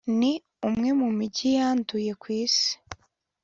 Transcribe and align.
ni 0.19 0.31
umwe 0.67 0.89
mu 0.99 1.09
mijyi 1.17 1.47
yanduye 1.57 2.11
ku 2.21 2.27
isi 2.43 2.71